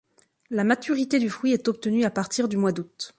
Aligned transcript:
La 0.49 0.63
maturité 0.63 1.19
du 1.19 1.29
fruit 1.29 1.51
est 1.51 1.67
obtenue 1.67 2.05
à 2.05 2.09
partir 2.09 2.47
du 2.47 2.57
mois 2.57 2.71
d'août. 2.71 3.09